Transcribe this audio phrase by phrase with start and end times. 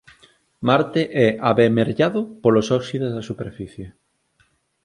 [0.67, 3.87] Marte é avermellado polos óxidos da superficie